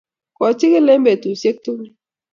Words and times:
Kochigili 0.37 0.91
eng 0.93 1.05
betusiek 1.05 1.57
tugul 1.63 1.89